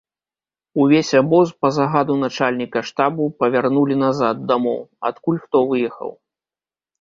Увесь 0.83 1.11
абоз, 1.19 1.47
па 1.65 1.69
загаду 1.75 2.15
начальніка 2.23 2.79
штабу, 2.89 3.23
павярнулі 3.43 3.95
назад, 4.05 4.35
дамоў, 4.53 4.81
адкуль 5.11 5.39
хто 5.45 5.57
выехаў. 5.75 6.11